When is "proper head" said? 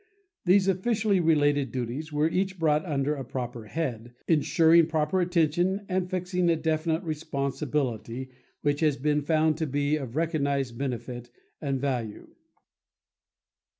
3.23-4.15